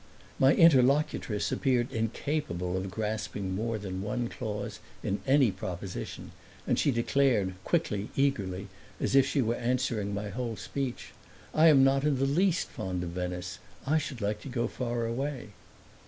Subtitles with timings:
[0.39, 6.31] My interlocutress appeared incapable of grasping more than one clause in any proposition,
[6.65, 8.67] and she declared quickly, eagerly,
[8.99, 11.11] as if she were answering my whole speech:
[11.53, 13.59] "I am not in the least fond of Venice.
[13.85, 15.49] I should like to go far away!"